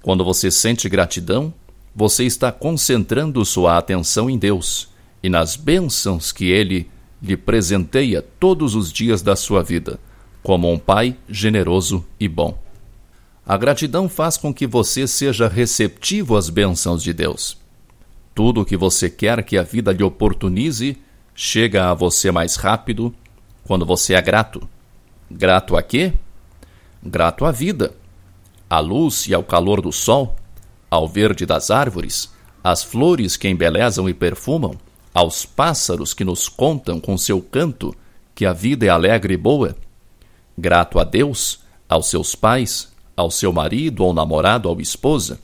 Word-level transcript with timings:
Quando 0.00 0.24
você 0.24 0.50
sente 0.50 0.88
gratidão, 0.88 1.52
você 1.94 2.24
está 2.24 2.50
concentrando 2.50 3.44
sua 3.44 3.76
atenção 3.76 4.30
em 4.30 4.38
Deus 4.38 4.88
e 5.22 5.28
nas 5.28 5.56
bênçãos 5.56 6.32
que 6.32 6.46
Ele 6.46 6.88
lhe 7.22 7.36
presenteia 7.36 8.22
todos 8.22 8.74
os 8.74 8.92
dias 8.92 9.22
da 9.22 9.36
sua 9.36 9.62
vida, 9.62 9.98
como 10.42 10.72
um 10.72 10.78
Pai 10.78 11.16
generoso 11.28 12.04
e 12.18 12.28
bom. 12.28 12.58
A 13.46 13.56
gratidão 13.56 14.08
faz 14.08 14.36
com 14.36 14.54
que 14.54 14.66
você 14.66 15.06
seja 15.06 15.48
receptivo 15.48 16.36
às 16.36 16.48
bênçãos 16.48 17.02
de 17.02 17.12
Deus. 17.12 17.58
Tudo 18.34 18.60
o 18.60 18.64
que 18.64 18.76
você 18.76 19.10
quer 19.10 19.42
que 19.42 19.58
a 19.58 19.62
vida 19.62 19.92
lhe 19.92 20.02
oportunize 20.02 20.96
chega 21.34 21.90
a 21.90 21.94
você 21.94 22.30
mais 22.30 22.56
rápido 22.56 23.14
quando 23.64 23.84
você 23.84 24.14
é 24.14 24.22
grato. 24.22 24.68
Grato 25.30 25.76
a 25.76 25.82
quê? 25.82 26.12
Grato 27.02 27.44
à 27.44 27.50
vida, 27.50 27.94
à 28.68 28.78
luz 28.78 29.26
e 29.26 29.34
ao 29.34 29.42
calor 29.42 29.80
do 29.80 29.92
sol, 29.92 30.36
ao 30.90 31.08
verde 31.08 31.46
das 31.46 31.70
árvores, 31.70 32.32
às 32.62 32.82
flores 32.82 33.36
que 33.36 33.48
embelezam 33.48 34.08
e 34.08 34.14
perfumam, 34.14 34.74
aos 35.12 35.44
pássaros 35.44 36.14
que 36.14 36.24
nos 36.24 36.48
contam 36.48 37.00
com 37.00 37.18
seu 37.18 37.40
canto 37.40 37.94
que 38.34 38.46
a 38.46 38.52
vida 38.52 38.86
é 38.86 38.88
alegre 38.88 39.34
e 39.34 39.36
boa. 39.36 39.76
Grato 40.56 40.98
a 40.98 41.04
Deus, 41.04 41.60
aos 41.88 42.08
seus 42.08 42.34
pais, 42.34 42.92
ao 43.16 43.30
seu 43.30 43.52
marido 43.52 44.04
ou 44.04 44.14
namorado 44.14 44.68
ou 44.68 44.80
esposa, 44.80 45.40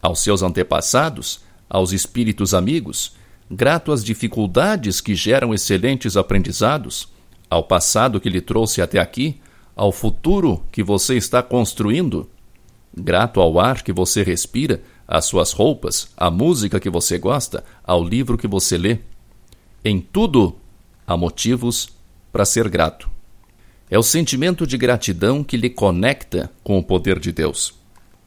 aos 0.00 0.20
seus 0.20 0.42
antepassados, 0.42 1.40
aos 1.68 1.92
espíritos 1.92 2.54
amigos, 2.54 3.14
grato 3.50 3.90
às 3.90 4.04
dificuldades 4.04 5.00
que 5.00 5.14
geram 5.14 5.54
excelentes 5.54 6.16
aprendizados, 6.16 7.08
ao 7.48 7.64
passado 7.64 8.20
que 8.20 8.28
lhe 8.28 8.40
trouxe 8.40 8.82
até 8.82 8.98
aqui, 8.98 9.40
ao 9.74 9.92
futuro 9.92 10.62
que 10.70 10.82
você 10.82 11.16
está 11.16 11.42
construindo, 11.42 12.28
grato 12.96 13.40
ao 13.40 13.58
ar 13.58 13.82
que 13.82 13.92
você 13.92 14.22
respira, 14.22 14.82
às 15.06 15.24
suas 15.26 15.52
roupas, 15.52 16.08
à 16.16 16.30
música 16.30 16.80
que 16.80 16.90
você 16.90 17.18
gosta, 17.18 17.64
ao 17.84 18.02
livro 18.02 18.36
que 18.36 18.46
você 18.46 18.76
lê. 18.76 18.98
Em 19.84 20.00
tudo 20.00 20.56
há 21.06 21.16
motivos 21.16 21.88
para 22.32 22.44
ser 22.44 22.68
grato. 22.68 23.08
É 23.90 23.98
o 23.98 24.02
sentimento 24.02 24.66
de 24.66 24.76
gratidão 24.76 25.44
que 25.44 25.56
lhe 25.56 25.70
conecta 25.70 26.50
com 26.64 26.78
o 26.78 26.82
poder 26.82 27.18
de 27.18 27.30
Deus. 27.30 27.74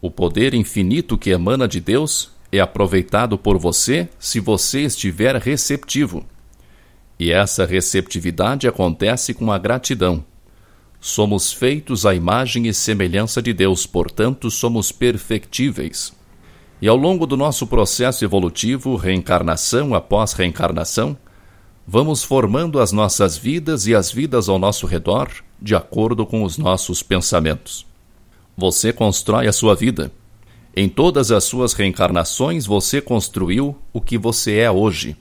O 0.00 0.10
poder 0.10 0.52
infinito 0.52 1.16
que 1.16 1.30
emana 1.30 1.68
de 1.68 1.80
Deus 1.80 2.30
é 2.50 2.60
aproveitado 2.60 3.38
por 3.38 3.56
você 3.58 4.08
se 4.18 4.40
você 4.40 4.82
estiver 4.82 5.36
receptivo. 5.36 6.24
E 7.18 7.30
essa 7.30 7.64
receptividade 7.64 8.66
acontece 8.66 9.32
com 9.32 9.52
a 9.52 9.58
gratidão 9.58 10.24
Somos 11.06 11.52
feitos 11.52 12.06
à 12.06 12.14
imagem 12.14 12.66
e 12.66 12.72
semelhança 12.72 13.42
de 13.42 13.52
Deus, 13.52 13.84
portanto, 13.84 14.50
somos 14.50 14.90
perfectíveis. 14.90 16.14
E 16.84 16.86
ao 16.88 16.98
longo 16.98 17.26
do 17.26 17.34
nosso 17.34 17.66
processo 17.66 18.26
evolutivo, 18.26 18.94
reencarnação 18.94 19.94
após 19.94 20.34
reencarnação, 20.34 21.16
vamos 21.88 22.22
formando 22.22 22.78
as 22.78 22.92
nossas 22.92 23.38
vidas 23.38 23.86
e 23.86 23.94
as 23.94 24.12
vidas 24.12 24.50
ao 24.50 24.58
nosso 24.58 24.86
redor 24.86 25.30
de 25.58 25.74
acordo 25.74 26.26
com 26.26 26.42
os 26.42 26.58
nossos 26.58 27.02
pensamentos. 27.02 27.86
Você 28.54 28.92
constrói 28.92 29.48
a 29.48 29.52
sua 29.54 29.74
vida. 29.74 30.12
Em 30.76 30.86
todas 30.86 31.32
as 31.32 31.44
suas 31.44 31.72
reencarnações, 31.72 32.66
você 32.66 33.00
construiu 33.00 33.74
o 33.90 33.98
que 33.98 34.18
você 34.18 34.58
é 34.58 34.70
hoje. 34.70 35.16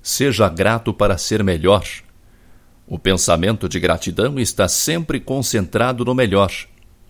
Seja 0.00 0.48
grato 0.48 0.94
para 0.94 1.18
ser 1.18 1.42
melhor 1.42 1.84
o 2.86 3.00
pensamento 3.00 3.68
de 3.68 3.80
gratidão 3.80 4.38
está 4.38 4.68
sempre 4.68 5.18
concentrado 5.18 6.04
no 6.04 6.14
melhor, 6.14 6.52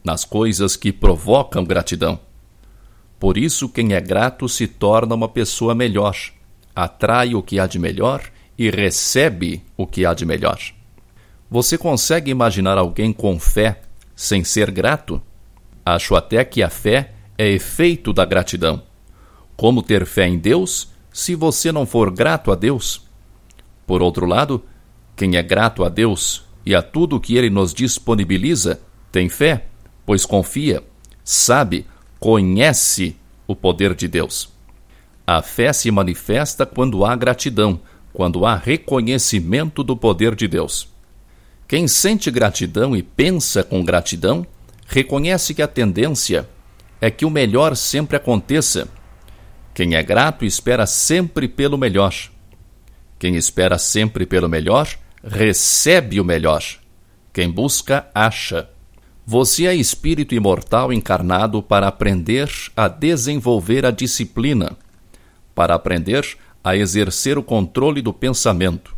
nas 0.03 0.25
coisas 0.25 0.75
que 0.75 0.91
provocam 0.91 1.67
gratidão. 1.67 2.19
Por 3.25 3.39
isso, 3.39 3.71
quem 3.71 3.95
é 3.95 4.03
grato 4.03 4.47
se 4.51 4.67
torna 4.67 5.15
uma 5.15 5.31
pessoa 5.31 5.75
melhor, 5.75 6.15
atrai 6.77 7.35
o 7.35 7.43
que 7.43 7.59
há 7.59 7.67
de 7.67 7.79
melhor 7.79 8.23
e 8.59 8.69
recebe 8.69 9.63
o 9.79 9.87
que 9.87 10.05
há 10.05 10.13
de 10.13 10.27
melhor. 10.27 10.61
Você 11.51 11.79
consegue 11.79 12.31
imaginar 12.31 12.77
alguém 12.77 13.15
com 13.15 13.41
fé 13.41 13.81
sem 14.15 14.45
ser 14.45 14.71
grato? 14.71 15.23
Acho 15.87 16.15
até 16.15 16.45
que 16.45 16.63
a 16.63 16.69
fé 16.69 17.13
é 17.39 17.49
efeito 17.49 18.13
da 18.13 18.27
gratidão. 18.27 18.83
Como 19.57 19.83
ter 19.83 20.05
fé 20.05 20.29
em 20.29 20.37
Deus 20.37 20.91
se 21.11 21.35
você 21.35 21.73
não 21.73 21.87
for 21.87 22.11
grato 22.11 22.53
a 22.53 22.55
Deus? 22.55 23.09
Por 23.87 24.03
outro 24.03 24.27
lado, 24.27 24.63
quem 25.17 25.37
é 25.37 25.43
grato 25.43 25.83
a 25.83 25.89
Deus 25.89 26.45
e 26.67 26.75
a 26.75 26.83
tudo 26.83 27.19
que 27.19 27.39
Ele 27.39 27.49
nos 27.49 27.73
disponibiliza, 27.73 28.83
tem 29.11 29.31
fé, 29.31 29.65
pois 30.05 30.27
confia, 30.27 30.85
sabe, 31.25 31.87
conhece 32.25 33.17
o 33.47 33.55
poder 33.55 33.95
de 33.95 34.09
Deus. 34.09 34.49
A 35.27 35.43
fé 35.43 35.75
se 35.75 35.91
manifesta 35.91 36.65
quando 36.65 37.05
há 37.05 37.15
gratidão, 37.15 37.79
quando 38.15 38.47
há 38.47 38.57
reconhecimento 38.57 39.85
do 39.85 39.95
poder 39.95 40.35
de 40.35 40.49
Deus. 40.49 40.89
Quem 41.69 41.87
sente 41.87 42.31
gratidão 42.31 42.97
e 42.97 43.03
pensa 43.03 43.63
com 43.63 43.85
gratidão, 43.85 44.47
reconhece 44.87 45.53
que 45.53 45.61
a 45.61 45.69
tendência 45.69 46.49
é 46.99 47.11
que 47.11 47.27
o 47.27 47.31
melhor 47.31 47.77
sempre 47.77 48.17
aconteça. 48.17 48.89
Quem 49.75 49.95
é 49.95 50.03
grato 50.03 50.47
espera 50.47 50.87
sempre 50.87 51.47
pelo 51.47 51.77
melhor. 51.77 52.15
Quem 53.19 53.37
espera 53.37 53.77
sempre 53.77 54.25
pelo 54.25 54.49
melhor 54.49 54.89
recebe 55.23 56.19
o 56.19 56.25
melhor. 56.25 56.65
Quem 57.35 57.51
busca, 57.51 58.09
acha. 58.15 58.71
Você 59.27 59.67
é 59.67 59.75
espírito 59.75 60.35
imortal 60.35 60.93
encarnado 60.93 61.63
para 61.63 61.89
aprender 61.89 62.51
a 62.77 62.89
desenvolver 62.89 63.87
a 63.87 63.91
disciplina, 63.91 64.77
para 65.55 65.75
aprender 65.75 66.37
a 66.63 66.77
exercer 66.77 67.39
o 67.39 67.43
controle 67.43 68.03
do 68.03 68.13
pensamento. 68.13 68.95